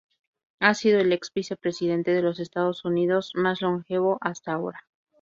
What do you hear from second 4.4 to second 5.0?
ahora.